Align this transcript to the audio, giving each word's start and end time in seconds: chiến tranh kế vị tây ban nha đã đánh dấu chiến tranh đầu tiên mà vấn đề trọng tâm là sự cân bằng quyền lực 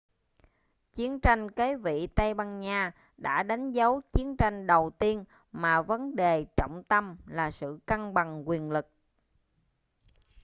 chiến 0.91 1.19
tranh 1.19 1.51
kế 1.51 1.75
vị 1.75 2.07
tây 2.15 2.33
ban 2.33 2.61
nha 2.61 2.91
đã 3.17 3.43
đánh 3.43 3.71
dấu 3.71 4.01
chiến 4.13 4.37
tranh 4.37 4.67
đầu 4.67 4.89
tiên 4.89 5.23
mà 5.51 5.81
vấn 5.81 6.15
đề 6.15 6.45
trọng 6.57 6.83
tâm 6.83 7.17
là 7.27 7.51
sự 7.51 7.79
cân 7.85 8.13
bằng 8.13 8.49
quyền 8.49 8.71
lực 8.71 8.87